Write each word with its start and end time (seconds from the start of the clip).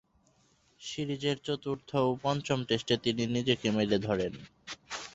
সিরিজের 0.81 1.37
চতুর্থ 1.45 1.89
ও 2.01 2.11
পঞ্চম 2.23 2.59
টেস্টে 2.69 2.95
তিনি 3.05 3.23
নিজেকে 3.35 3.67
মেলে 3.77 3.97
ধরেন। 4.07 4.33